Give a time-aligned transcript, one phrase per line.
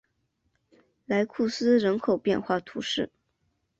[1.05, 3.11] 莱库斯人口变化图示